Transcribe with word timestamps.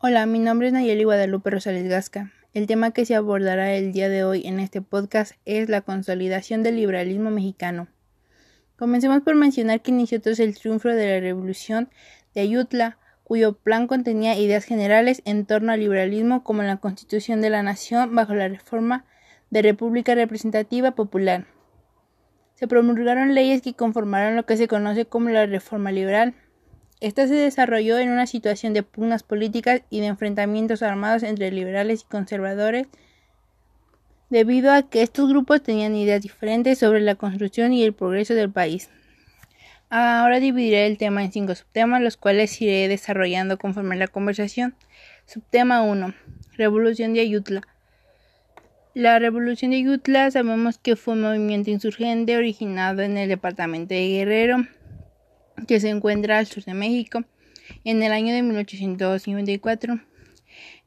Hola, 0.00 0.26
mi 0.26 0.38
nombre 0.38 0.68
es 0.68 0.72
Nayeli 0.72 1.02
Guadalupe 1.02 1.50
Rosales 1.50 1.88
Gasca. 1.88 2.30
El 2.54 2.68
tema 2.68 2.92
que 2.92 3.04
se 3.04 3.16
abordará 3.16 3.74
el 3.74 3.92
día 3.92 4.08
de 4.08 4.22
hoy 4.22 4.46
en 4.46 4.60
este 4.60 4.80
podcast 4.80 5.32
es 5.44 5.68
la 5.68 5.80
consolidación 5.80 6.62
del 6.62 6.76
liberalismo 6.76 7.32
mexicano. 7.32 7.88
Comencemos 8.76 9.22
por 9.22 9.34
mencionar 9.34 9.82
que 9.82 9.90
inició 9.90 10.20
tras 10.20 10.38
el 10.38 10.56
triunfo 10.56 10.86
de 10.90 11.14
la 11.14 11.18
Revolución 11.18 11.90
de 12.32 12.42
Ayutla, 12.42 12.96
cuyo 13.24 13.54
plan 13.54 13.88
contenía 13.88 14.38
ideas 14.38 14.62
generales 14.62 15.20
en 15.24 15.46
torno 15.46 15.72
al 15.72 15.80
liberalismo 15.80 16.44
como 16.44 16.62
la 16.62 16.76
constitución 16.76 17.40
de 17.40 17.50
la 17.50 17.64
nación 17.64 18.14
bajo 18.14 18.36
la 18.36 18.46
reforma 18.46 19.04
de 19.50 19.62
República 19.62 20.14
Representativa 20.14 20.92
Popular. 20.92 21.48
Se 22.54 22.68
promulgaron 22.68 23.34
leyes 23.34 23.62
que 23.62 23.74
conformaron 23.74 24.36
lo 24.36 24.46
que 24.46 24.56
se 24.56 24.68
conoce 24.68 25.06
como 25.06 25.30
la 25.30 25.46
reforma 25.46 25.90
liberal. 25.90 26.36
Esta 27.00 27.28
se 27.28 27.34
desarrolló 27.34 27.98
en 27.98 28.10
una 28.10 28.26
situación 28.26 28.74
de 28.74 28.82
pugnas 28.82 29.22
políticas 29.22 29.82
y 29.88 30.00
de 30.00 30.06
enfrentamientos 30.06 30.82
armados 30.82 31.22
entre 31.22 31.52
liberales 31.52 32.02
y 32.02 32.10
conservadores, 32.10 32.88
debido 34.30 34.72
a 34.72 34.82
que 34.82 35.02
estos 35.02 35.28
grupos 35.28 35.62
tenían 35.62 35.94
ideas 35.94 36.22
diferentes 36.22 36.78
sobre 36.78 37.00
la 37.00 37.14
construcción 37.14 37.72
y 37.72 37.84
el 37.84 37.94
progreso 37.94 38.34
del 38.34 38.50
país. 38.50 38.90
Ahora 39.90 40.38
dividiré 40.38 40.86
el 40.86 40.98
tema 40.98 41.24
en 41.24 41.32
cinco 41.32 41.54
subtemas, 41.54 42.02
los 42.02 42.16
cuales 42.16 42.60
iré 42.60 42.88
desarrollando 42.88 43.58
conforme 43.58 43.96
la 43.96 44.08
conversación. 44.08 44.74
Subtema 45.24 45.82
1. 45.82 46.14
Revolución 46.56 47.14
de 47.14 47.20
Ayutla. 47.20 47.62
La 48.92 49.18
revolución 49.18 49.70
de 49.70 49.78
Ayutla 49.78 50.30
sabemos 50.30 50.76
que 50.76 50.96
fue 50.96 51.14
un 51.14 51.22
movimiento 51.22 51.70
insurgente 51.70 52.36
originado 52.36 53.02
en 53.02 53.16
el 53.16 53.28
departamento 53.28 53.94
de 53.94 54.08
Guerrero, 54.08 54.66
que 55.66 55.80
se 55.80 55.88
encuentra 55.88 56.38
al 56.38 56.46
sur 56.46 56.64
de 56.64 56.74
México, 56.74 57.24
en 57.84 58.02
el 58.02 58.12
año 58.12 58.32
de 58.32 58.42
1854. 58.42 60.00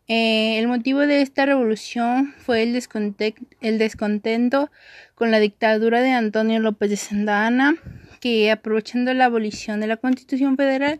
Eh, 0.07 0.59
el 0.59 0.67
motivo 0.67 0.99
de 0.99 1.21
esta 1.21 1.45
revolución 1.45 2.33
fue 2.37 2.63
el, 2.63 2.73
descontento 2.73 4.71
con 5.15 5.31
la 5.31 5.39
dictadura 5.39 6.01
de 6.01 6.11
Antonio 6.11 6.59
López 6.59 6.89
de 6.89 6.97
Santa 6.97 7.47
Anna, 7.47 7.75
que 8.19 8.51
aprovechando 8.51 9.13
la 9.13 9.25
abolición 9.25 9.79
de 9.79 9.87
la 9.87 9.97
Constitución 9.97 10.57
Federal 10.57 10.99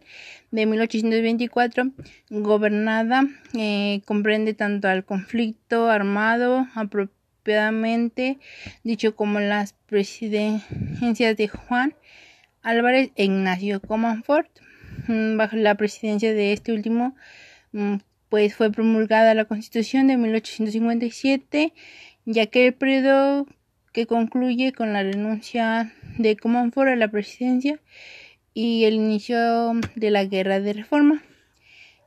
de 0.52 0.66
1824, 0.66 1.92
gobernada, 2.30 3.24
eh, 3.54 4.02
comprende 4.06 4.54
tanto 4.54 4.88
al 4.88 5.04
conflicto 5.04 5.90
armado 5.90 6.68
apropiadamente 6.74 8.40
dicho 8.84 9.16
como 9.16 9.40
las 9.40 9.74
presidencias 9.88 11.36
de 11.36 11.48
Juan 11.48 11.96
Álvarez 12.64 13.12
Ignacio 13.16 13.82
Comanfort. 13.82 14.50
Mm, 15.08 15.38
bajo 15.38 15.56
la 15.56 15.76
presidencia 15.76 16.34
de 16.34 16.54
este 16.54 16.74
último, 16.74 17.16
mm, 17.72 17.96
pues 18.30 18.56
fue 18.56 18.72
promulgada 18.72 19.34
la 19.34 19.46
Constitución 19.46 20.08
de 20.08 20.18
1857, 20.18 21.74
ya 22.26 22.46
que 22.48 22.68
el 22.68 22.74
periodo 22.74 23.48
que 23.94 24.06
concluye 24.06 24.72
con 24.72 24.94
la 24.94 25.04
renuncia 25.04 25.94
de 26.18 26.38
Comonfort 26.38 26.90
a 26.90 26.96
la 26.96 27.10
presidencia 27.10 27.80
y 28.54 28.86
el 28.86 28.94
inicio 28.96 29.74
de 29.96 30.12
la 30.12 30.26
guerra 30.26 30.60
de 30.60 30.74
reforma. 30.74 31.24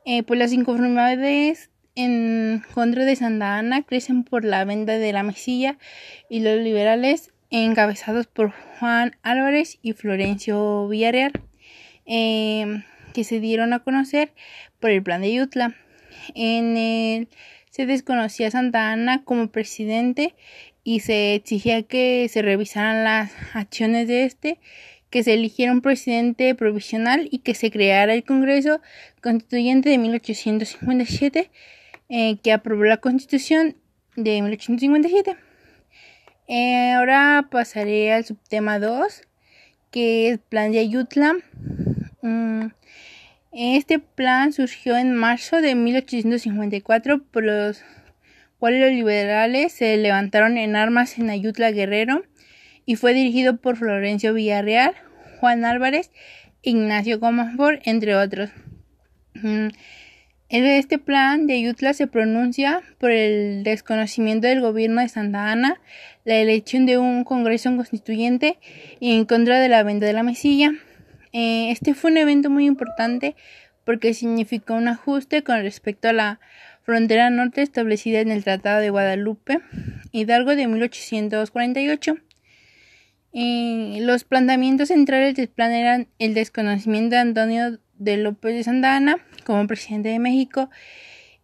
Eh, 0.05 0.23
pues 0.23 0.39
las 0.39 0.53
inconformidades 0.53 1.69
en 1.95 2.63
contra 2.73 3.05
de 3.05 3.15
Santa 3.15 3.57
Ana 3.57 3.83
crecen 3.83 4.23
por 4.23 4.45
la 4.45 4.65
venta 4.65 4.97
de 4.97 5.13
la 5.13 5.23
mesilla 5.23 5.77
y 6.29 6.41
los 6.41 6.59
liberales 6.59 7.31
encabezados 7.63 8.27
por 8.27 8.51
Juan 8.79 9.15
Álvarez 9.23 9.79
y 9.81 9.93
Florencio 9.93 10.87
Villarreal, 10.87 11.31
eh, 12.05 12.83
que 13.13 13.23
se 13.23 13.39
dieron 13.39 13.71
a 13.73 13.79
conocer 13.79 14.33
por 14.79 14.89
el 14.89 15.01
plan 15.01 15.21
de 15.21 15.33
Yutla. 15.33 15.75
En 16.33 16.75
él 16.75 17.29
se 17.69 17.85
desconocía 17.85 18.47
a 18.47 18.51
Santa 18.51 18.91
Ana 18.91 19.23
como 19.23 19.47
presidente 19.47 20.35
y 20.83 20.99
se 20.99 21.35
exigía 21.35 21.83
que 21.83 22.27
se 22.29 22.41
revisaran 22.41 23.03
las 23.03 23.31
acciones 23.53 24.07
de 24.07 24.25
este, 24.25 24.59
que 25.09 25.23
se 25.23 25.33
eligiera 25.33 25.71
un 25.71 25.81
presidente 25.81 26.53
provisional 26.55 27.27
y 27.31 27.39
que 27.39 27.55
se 27.55 27.71
creara 27.71 28.13
el 28.13 28.23
Congreso 28.23 28.81
Constituyente 29.21 29.89
de 29.89 29.97
1857, 29.97 31.49
eh, 32.09 32.37
que 32.43 32.51
aprobó 32.51 32.83
la 32.83 32.97
Constitución 32.97 33.77
de 34.15 34.41
1857. 34.41 35.44
Eh, 36.47 36.91
ahora 36.93 37.47
pasaré 37.49 38.13
al 38.13 38.23
subtema 38.23 38.77
2, 38.77 39.23
que 39.89 40.29
es 40.29 40.39
Plan 40.39 40.71
de 40.71 40.79
Ayutla. 40.79 41.35
Mm, 42.21 42.67
este 43.51 43.99
plan 43.99 44.53
surgió 44.53 44.95
en 44.97 45.15
marzo 45.15 45.61
de 45.61 45.73
1854 45.73 47.23
por 47.23 47.43
los 47.43 47.83
cuales 48.59 48.81
los 48.81 48.91
liberales 48.91 49.73
se 49.73 49.97
levantaron 49.97 50.57
en 50.57 50.75
armas 50.75 51.17
en 51.17 51.29
Ayutla 51.29 51.71
Guerrero 51.71 52.23
y 52.85 52.95
fue 52.95 53.13
dirigido 53.13 53.57
por 53.57 53.77
Florencio 53.77 54.33
Villarreal, 54.33 54.93
Juan 55.39 55.65
Álvarez, 55.65 56.11
Ignacio 56.61 57.19
Comonfort, 57.19 57.81
entre 57.85 58.15
otros. 58.15 58.51
Mm, 59.33 59.69
este 60.49 60.99
plan 60.99 61.47
de 61.47 61.55
Ayutla 61.55 61.93
se 61.93 62.07
pronuncia 62.07 62.81
por 62.99 63.11
el 63.11 63.63
desconocimiento 63.63 64.47
del 64.47 64.61
gobierno 64.61 65.01
de 65.01 65.09
Santa 65.09 65.51
Ana, 65.51 65.81
la 66.23 66.35
elección 66.35 66.85
de 66.85 66.97
un 66.97 67.23
Congreso 67.23 67.75
constituyente 67.75 68.59
y 68.99 69.15
en 69.15 69.25
contra 69.25 69.59
de 69.59 69.69
la 69.69 69.83
venta 69.83 70.05
de 70.05 70.13
la 70.13 70.23
mesilla. 70.23 70.71
Eh, 71.33 71.71
este 71.71 71.93
fue 71.93 72.11
un 72.11 72.17
evento 72.17 72.49
muy 72.49 72.65
importante 72.65 73.35
porque 73.85 74.13
significó 74.13 74.75
un 74.75 74.87
ajuste 74.87 75.43
con 75.43 75.61
respecto 75.61 76.09
a 76.09 76.13
la 76.13 76.39
frontera 76.83 77.29
norte 77.29 77.61
establecida 77.61 78.19
en 78.19 78.31
el 78.31 78.43
Tratado 78.43 78.79
de 78.79 78.91
Guadalupe, 78.91 79.59
Hidalgo 80.11 80.55
de 80.55 80.67
1848. 80.67 82.17
los 83.33 84.23
planteamientos 84.23 84.89
centrales 84.89 85.35
del 85.35 85.49
plan 85.49 85.71
eran 85.71 86.07
el 86.19 86.35
desconocimiento 86.35 87.15
de 87.15 87.21
Antonio 87.21 87.79
de 87.97 88.17
López 88.17 88.53
de 88.53 88.63
Santa 88.63 88.95
Ana 88.95 89.17
como 89.45 89.67
presidente 89.67 90.09
de 90.09 90.19
México 90.19 90.69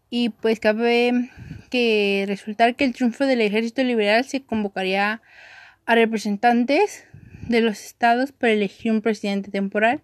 y 0.09 0.29
pues 0.29 0.59
cabe 0.59 1.29
que 1.69 2.25
resultar 2.27 2.75
que 2.75 2.83
el 2.83 2.93
triunfo 2.93 3.25
del 3.25 3.39
ejército 3.39 3.81
liberal 3.83 4.25
se 4.25 4.43
convocaría 4.43 5.21
a 5.85 5.95
representantes 5.95 7.05
de 7.47 7.61
los 7.61 7.83
estados 7.85 8.33
para 8.33 8.53
elegir 8.53 8.91
un 8.91 9.01
presidente 9.01 9.51
temporal, 9.51 10.01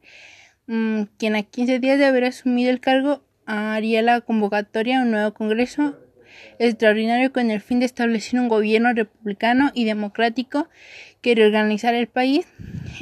mm, 0.68 1.04
quien 1.18 1.36
a 1.36 1.44
15 1.44 1.80
días 1.80 2.00
de 2.00 2.06
haber 2.06 2.24
asumido 2.24 2.70
el 2.70 2.80
cargo 2.80 3.22
haría 3.46 4.02
la 4.02 4.22
convocatoria 4.22 5.00
a 5.00 5.02
un 5.04 5.12
nuevo 5.12 5.34
Congreso 5.34 5.98
extraordinario 6.60 7.32
con 7.32 7.52
el 7.52 7.62
fin 7.62 7.80
de 7.80 7.86
establecer 7.86 8.40
un 8.40 8.48
gobierno 8.48 8.94
republicano 8.94 9.72
y 9.74 9.86
democrático 9.86 10.70
que 11.22 11.36
reorganizara 11.36 11.98
el 11.98 12.08
país. 12.08 12.48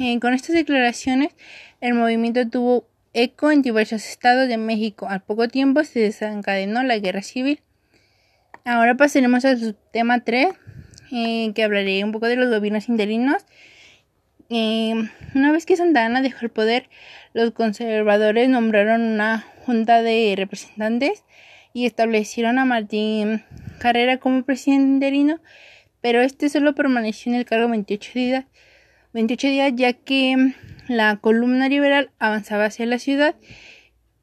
Eh, 0.00 0.18
con 0.20 0.34
estas 0.34 0.54
declaraciones, 0.54 1.34
el 1.80 1.94
movimiento 1.94 2.48
tuvo 2.48 2.88
eco 3.16 3.50
en 3.50 3.62
diversos 3.62 4.06
estados 4.06 4.46
de 4.46 4.58
México. 4.58 5.08
Al 5.08 5.22
poco 5.22 5.48
tiempo 5.48 5.82
se 5.84 6.00
desencadenó 6.00 6.82
la 6.82 6.98
guerra 6.98 7.22
civil. 7.22 7.60
Ahora 8.64 8.94
pasaremos 8.96 9.44
al 9.46 9.74
tema 9.90 10.20
3, 10.20 10.48
eh, 11.12 11.52
que 11.54 11.64
hablaré 11.64 12.04
un 12.04 12.12
poco 12.12 12.26
de 12.26 12.36
los 12.36 12.50
gobiernos 12.50 12.90
interinos. 12.90 13.46
Eh, 14.50 14.94
una 15.34 15.50
vez 15.50 15.64
que 15.64 15.76
Santa 15.76 16.04
Ana 16.04 16.20
dejó 16.20 16.40
el 16.42 16.50
poder, 16.50 16.90
los 17.32 17.52
conservadores 17.52 18.50
nombraron 18.50 19.00
una 19.00 19.44
junta 19.64 20.02
de 20.02 20.34
representantes 20.36 21.24
y 21.72 21.86
establecieron 21.86 22.58
a 22.58 22.66
Martín 22.66 23.44
Carrera 23.78 24.18
como 24.18 24.44
presidente 24.44 24.88
interino, 24.88 25.40
pero 26.02 26.20
este 26.20 26.50
solo 26.50 26.74
permaneció 26.74 27.32
en 27.32 27.38
el 27.38 27.44
cargo 27.46 27.68
28 27.68 28.10
días, 28.14 28.44
28 29.14 29.48
días 29.48 29.72
ya 29.74 29.92
que 29.94 30.52
la 30.88 31.16
columna 31.16 31.68
liberal 31.68 32.10
avanzaba 32.18 32.66
hacia 32.66 32.86
la 32.86 32.98
ciudad 32.98 33.36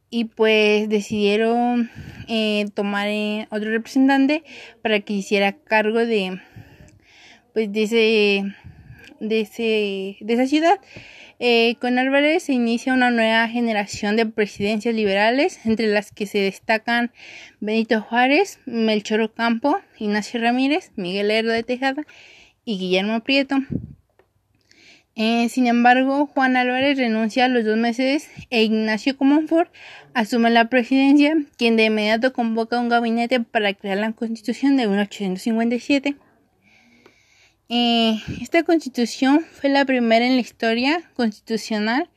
y 0.10 0.26
pues 0.26 0.90
decidieron 0.90 1.90
eh, 2.28 2.66
tomar 2.74 3.08
eh, 3.08 3.48
otro 3.50 3.72
representante 3.72 4.44
para 4.82 5.00
que 5.00 5.14
hiciera 5.14 5.54
cargo 5.54 6.00
de 6.00 6.40
pues 7.54 7.72
de 7.72 7.84
ese 7.84 8.56
de 9.20 9.42
ese 9.42 10.18
de 10.20 10.34
esa 10.34 10.48
ciudad 10.48 10.80
eh, 11.46 11.76
con 11.82 12.00
Álvarez 12.00 12.44
se 12.44 12.54
inicia 12.54 12.94
una 12.94 13.12
nueva 13.12 13.50
generación 13.50 14.16
de 14.16 14.26
presidencias 14.26 14.96
liberales, 14.96 15.60
entre 15.66 15.88
las 15.88 16.12
que 16.12 16.26
se 16.26 16.38
destacan 16.38 17.12
Benito 17.60 18.02
Juárez, 18.02 18.60
Melchor 18.66 19.20
Ocampo, 19.20 19.80
Ignacio 20.00 20.40
Ramírez, 20.40 20.92
Miguel 20.96 21.32
Herdo 21.32 21.52
de 21.52 21.64
Tejada 21.64 22.04
y 22.64 22.78
Guillermo 22.78 23.20
Prieto. 23.26 23.58
Eh, 25.16 25.48
sin 25.50 25.68
embargo, 25.68 26.26
Juan 26.26 26.58
Álvarez 26.58 26.98
renuncia 26.98 27.46
a 27.46 27.48
los 27.48 27.66
dos 27.66 27.78
meses 27.78 28.30
e 28.50 28.64
Ignacio 28.64 29.16
Comonfort 29.16 29.72
asume 30.14 30.50
la 30.50 30.70
presidencia, 30.70 31.36
quien 31.58 31.76
de 31.76 31.86
inmediato 31.86 32.34
convoca 32.34 32.80
un 32.80 32.90
gabinete 32.90 33.40
para 33.40 33.74
crear 33.74 34.00
la 34.00 34.12
constitución 34.14 34.76
de 34.76 34.88
1857. 34.88 36.16
Eh, 37.70 38.20
esta 38.42 38.64
constitución 38.64 39.42
fue 39.42 39.70
la 39.70 39.86
primera 39.86 40.26
en 40.26 40.36
la 40.36 40.42
historia 40.42 41.02
constitucional 41.16 42.10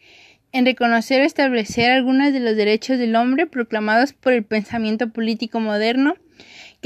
en 0.53 0.65
reconocer 0.65 1.21
o 1.21 1.25
establecer 1.25 1.91
algunos 1.91 2.33
de 2.33 2.41
los 2.41 2.57
derechos 2.57 2.99
del 2.99 3.15
hombre 3.15 3.47
proclamados 3.47 4.15
por 4.15 4.33
el 4.33 4.45
pensamiento 4.45 5.11
político 5.11 5.61
moderno, 5.61 6.17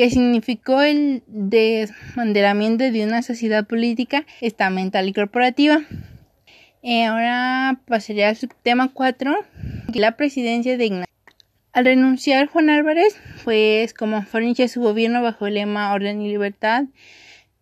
que 0.00 0.08
significó 0.08 0.80
el 0.80 1.22
desmantelamiento 1.26 2.90
de 2.90 3.04
una 3.04 3.20
sociedad 3.20 3.66
política 3.66 4.24
estamental 4.40 5.06
y 5.06 5.12
corporativa. 5.12 5.82
Eh, 6.82 7.04
ahora 7.04 7.82
pasaría 7.86 8.30
al 8.30 8.38
tema 8.62 8.92
4, 8.94 9.36
la 9.92 10.16
presidencia 10.16 10.78
de 10.78 10.86
Ignacio. 10.86 11.14
Al 11.74 11.84
renunciar 11.84 12.46
Juan 12.46 12.70
Álvarez, 12.70 13.14
pues 13.44 13.92
como 13.92 14.22
forniche 14.22 14.68
su 14.68 14.80
gobierno 14.80 15.20
bajo 15.20 15.46
el 15.46 15.52
lema 15.52 15.92
Orden 15.92 16.22
y 16.22 16.28
Libertad, 16.28 16.84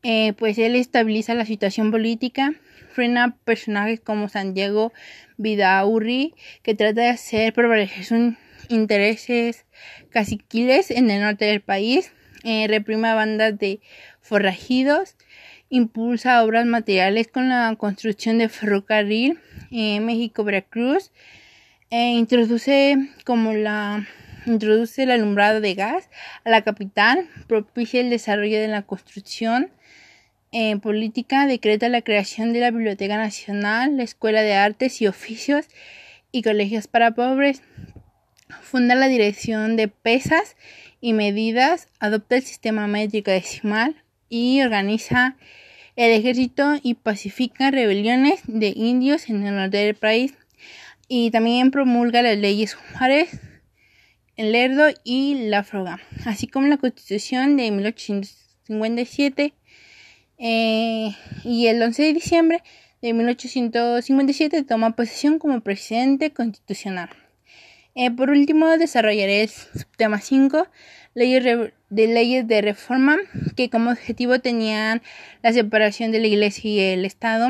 eh, 0.04 0.32
pues 0.34 0.58
él 0.58 0.76
estabiliza 0.76 1.34
la 1.34 1.44
situación 1.44 1.90
política, 1.90 2.54
frena 2.92 3.36
personajes 3.42 3.98
como 3.98 4.28
Santiago 4.28 4.92
Vidaurri, 5.38 6.34
que 6.62 6.76
trata 6.76 7.00
de 7.00 7.08
hacer 7.08 7.52
prevalecer 7.52 8.04
sus 8.04 8.34
intereses 8.68 9.66
caciquiles 10.10 10.92
en 10.92 11.10
el 11.10 11.20
norte 11.20 11.46
del 11.46 11.62
país, 11.62 12.12
eh, 12.44 12.66
reprime 12.68 13.08
a 13.08 13.14
bandas 13.14 13.58
de 13.58 13.80
forrajidos, 14.20 15.16
impulsa 15.70 16.44
obras 16.44 16.66
materiales 16.66 17.28
con 17.28 17.48
la 17.48 17.74
construcción 17.76 18.38
de 18.38 18.48
ferrocarril 18.48 19.38
en 19.70 20.04
México-Veracruz, 20.06 21.10
e 21.90 22.12
introduce 22.12 22.96
como 23.24 23.54
la 23.54 24.06
introduce 24.46 25.02
el 25.02 25.10
alumbrado 25.10 25.60
de 25.60 25.74
gas 25.74 26.08
a 26.44 26.50
la 26.50 26.62
capital, 26.62 27.28
propicia 27.46 28.00
el 28.00 28.10
desarrollo 28.10 28.60
de 28.60 28.68
la 28.68 28.82
construcción 28.82 29.70
eh, 30.52 30.76
política, 30.78 31.46
decreta 31.46 31.88
la 31.88 32.02
creación 32.02 32.52
de 32.52 32.60
la 32.60 32.70
Biblioteca 32.70 33.16
Nacional, 33.16 33.96
la 33.96 34.02
Escuela 34.02 34.42
de 34.42 34.54
Artes 34.54 35.02
y 35.02 35.06
Oficios 35.06 35.66
y 36.32 36.42
colegios 36.42 36.86
para 36.86 37.10
pobres, 37.10 37.62
funda 38.62 38.94
la 38.94 39.08
Dirección 39.08 39.76
de 39.76 39.88
Pesas 39.88 40.56
y 41.00 41.12
Medidas, 41.12 41.88
adopta 42.00 42.36
el 42.36 42.42
sistema 42.42 42.86
métrico 42.86 43.30
decimal 43.30 44.02
y 44.28 44.62
organiza 44.62 45.36
el 45.96 46.12
ejército 46.12 46.78
y 46.82 46.94
pacifica 46.94 47.70
rebeliones 47.70 48.40
de 48.46 48.72
indios 48.74 49.28
en 49.28 49.46
el 49.46 49.56
norte 49.56 49.78
del 49.78 49.94
país 49.94 50.34
y 51.08 51.30
también 51.30 51.70
promulga 51.70 52.22
las 52.22 52.38
leyes 52.38 52.74
Juárez, 52.74 53.40
el 54.36 54.52
Lerdo 54.52 54.88
y 55.02 55.48
la 55.48 55.64
Froga, 55.64 56.00
así 56.24 56.46
como 56.46 56.68
la 56.68 56.76
Constitución 56.76 57.56
de 57.56 57.70
1857 57.70 59.54
eh, 60.38 61.16
y 61.42 61.66
el 61.66 61.82
11 61.82 62.02
de 62.02 62.12
diciembre 62.12 62.62
de 63.02 63.12
1857 63.12 64.62
toma 64.62 64.94
posesión 64.94 65.38
como 65.38 65.60
presidente 65.60 66.32
constitucional. 66.32 67.10
Eh, 68.00 68.12
por 68.12 68.30
último, 68.30 68.68
desarrollaré 68.78 69.42
el 69.42 69.50
tema 69.96 70.20
5, 70.20 70.68
leyes 71.14 71.72
de 71.90 72.06
leyes 72.06 72.46
de 72.46 72.62
reforma, 72.62 73.16
que 73.56 73.70
como 73.70 73.90
objetivo 73.90 74.38
tenían 74.38 75.02
la 75.42 75.52
separación 75.52 76.12
de 76.12 76.20
la 76.20 76.28
Iglesia 76.28 76.70
y 76.70 76.78
el 76.78 77.04
Estado. 77.04 77.48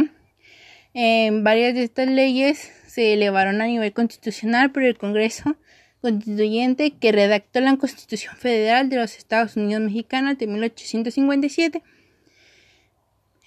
Eh, 0.95 1.29
varias 1.43 1.75
de 1.75 1.83
estas 1.83 2.09
leyes 2.09 2.73
se 2.87 3.13
elevaron 3.13 3.61
a 3.61 3.67
nivel 3.67 3.93
constitucional 3.93 4.73
por 4.73 4.85
el 4.85 4.97
Congreso 4.97 5.57
Constituyente 6.01 6.93
que 6.93 7.13
redactó 7.13 7.61
la 7.61 7.77
Constitución 7.77 8.35
Federal 8.35 8.89
de 8.89 8.97
los 8.97 9.19
Estados 9.19 9.55
Unidos 9.55 9.83
Mexicanos 9.83 10.39
de 10.39 10.47
1857. 10.47 11.83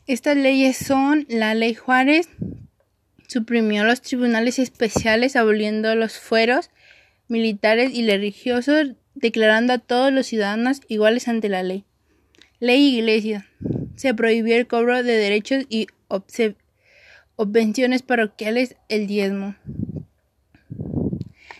Estas 0.05 0.37
leyes 0.37 0.77
son 0.77 1.25
la 1.29 1.55
Ley 1.55 1.73
Juárez, 1.73 2.29
suprimió 3.27 3.85
los 3.85 4.01
tribunales 4.03 4.59
especiales 4.59 5.35
aboliendo 5.35 5.95
los 5.95 6.19
fueros 6.19 6.69
militares 7.31 7.91
y 7.93 8.05
religiosos, 8.05 8.89
declarando 9.15 9.73
a 9.73 9.77
todos 9.79 10.11
los 10.11 10.27
ciudadanos 10.27 10.81
iguales 10.87 11.27
ante 11.27 11.49
la 11.49 11.63
ley. 11.63 11.85
Ley 12.59 12.97
Iglesia. 12.97 13.47
Se 13.95 14.13
prohibió 14.13 14.55
el 14.55 14.67
cobro 14.67 15.01
de 15.01 15.17
derechos 15.17 15.65
y 15.69 15.87
obvenciones 17.35 18.03
parroquiales, 18.03 18.75
el 18.89 19.07
diezmo. 19.07 19.55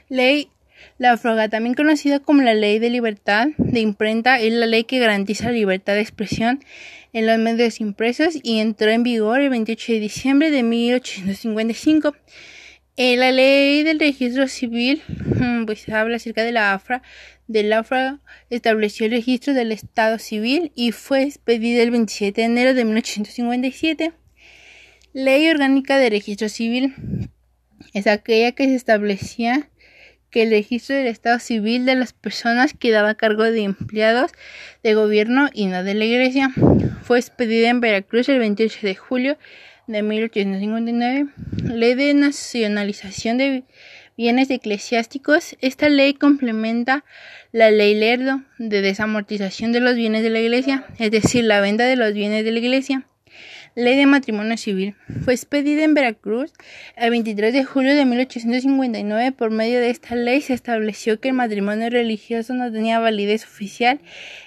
Ley 0.09 0.50
la 0.97 1.18
Froga, 1.18 1.50
también 1.50 1.73
conocida 1.73 2.19
como 2.19 2.44
la 2.44 2.53
Ley 2.53 2.77
de 2.77 2.91
Libertad 2.91 3.47
de 3.57 3.79
Imprenta, 3.79 4.39
es 4.39 4.53
la 4.53 4.68
ley 4.68 4.83
que 4.83 5.00
garantiza 5.00 5.45
la 5.45 5.53
libertad 5.53 5.94
de 5.94 6.01
expresión 6.01 6.63
en 7.12 7.25
los 7.25 7.39
medios 7.39 7.81
impresos 7.81 8.35
y 8.44 8.59
entró 8.59 8.91
en 8.91 9.01
vigor 9.01 9.41
el 9.41 9.50
28 9.50 9.94
de 9.94 10.00
diciembre 10.00 10.51
de 10.51 10.62
1855. 10.62 12.15
Eh, 12.97 13.15
la 13.15 13.31
ley 13.31 13.83
del 13.83 13.99
registro 13.99 14.47
civil 14.47 15.01
mm, 15.07 15.65
pues 15.65 15.88
habla 15.89 16.17
acerca 16.17 16.43
de 16.43 16.51
la 16.51 16.73
AFRA. 16.73 17.01
De 17.47 17.63
la 17.63 17.79
AFRA 17.79 18.19
estableció 18.49 19.05
el 19.05 19.13
registro 19.13 19.53
del 19.53 19.71
Estado 19.71 20.19
civil 20.19 20.71
y 20.75 20.91
fue 20.91 21.23
expedida 21.23 21.83
el 21.83 21.91
27 21.91 22.41
de 22.41 22.45
enero 22.45 22.73
de 22.73 22.83
1857. 22.83 24.11
Ley 25.13 25.49
orgánica 25.49 25.97
de 25.97 26.09
registro 26.09 26.49
civil 26.49 26.93
es 27.93 28.07
aquella 28.07 28.51
que 28.51 28.65
se 28.65 28.75
establecía 28.75 29.69
que 30.29 30.44
el 30.44 30.49
registro 30.49 30.95
del 30.95 31.07
Estado 31.07 31.39
civil 31.39 31.85
de 31.85 31.95
las 31.95 32.13
personas 32.13 32.73
quedaba 32.73 33.09
a 33.09 33.15
cargo 33.15 33.44
de 33.44 33.63
empleados 33.63 34.31
de 34.83 34.94
gobierno 34.94 35.49
y 35.53 35.65
no 35.65 35.83
de 35.83 35.94
la 35.94 36.05
Iglesia. 36.05 36.51
Fue 37.03 37.19
expedida 37.19 37.69
en 37.69 37.81
Veracruz 37.81 38.29
el 38.29 38.39
28 38.39 38.79
de 38.83 38.95
julio 38.95 39.37
de 39.88 40.04
1859. 40.04 41.30
Ley 41.63 41.95
de 41.95 42.13
nacionalización 42.13 43.38
de 43.38 43.63
bienes 44.18 44.50
eclesiásticos. 44.50 45.56
Esta 45.62 45.89
ley 45.89 46.13
complementa 46.13 47.04
la 47.51 47.72
ley 47.72 47.95
Lerdo 47.95 48.42
de 48.57 48.81
desamortización 48.81 49.72
de 49.72 49.80
los 49.80 49.95
bienes 49.95 50.24
de 50.24 50.30
la 50.30 50.39
Iglesia, 50.39 50.86
es 51.00 51.12
decir, 51.12 51.44
la 51.44 51.62
venta 51.62 51.86
de 51.86 51.95
los 51.95 52.13
bienes 52.13 52.45
de 52.45 52.51
la 52.51 52.60
Iglesia. 52.60 53.06
Ley 53.74 53.95
de 53.95 54.06
Matrimonio 54.06 54.57
Civil. 54.57 54.95
Fue 55.24 55.33
expedida 55.33 55.86
en 55.86 55.94
Veracruz 55.94 56.51
el 56.98 57.10
23 57.10 57.54
de 57.54 57.63
julio 57.63 57.95
de 57.95 58.04
1859. 58.04 59.31
Por 59.31 59.50
medio 59.50 59.80
de 59.80 59.89
esta 59.89 60.16
ley 60.16 60.42
se 60.42 60.54
estableció 60.54 61.22
que 61.22 61.30
el 61.30 61.36
matrimonio 61.36 61.89
religioso 61.89 62.54
no 62.54 62.69
tenía 62.69 63.00
validez 63.00 63.45
oficial. 63.45 64.01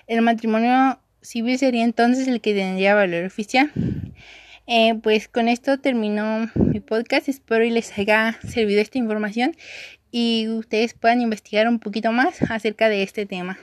El 0.06 0.20
matrimonio 0.20 1.00
civil 1.22 1.58
sería 1.58 1.84
entonces 1.84 2.28
el 2.28 2.42
que 2.42 2.52
tendría 2.52 2.94
valor 2.94 3.24
oficial. 3.24 3.72
Eh, 4.66 4.94
pues 5.02 5.28
con 5.28 5.48
esto 5.48 5.78
terminó 5.78 6.50
mi 6.54 6.80
podcast. 6.80 7.28
Espero 7.28 7.64
y 7.64 7.70
les 7.70 7.96
haya 7.98 8.38
servido 8.48 8.80
esta 8.80 8.98
información 8.98 9.54
y 10.10 10.48
ustedes 10.48 10.94
puedan 10.94 11.20
investigar 11.20 11.68
un 11.68 11.78
poquito 11.78 12.12
más 12.12 12.40
acerca 12.50 12.88
de 12.88 13.02
este 13.02 13.26
tema. 13.26 13.58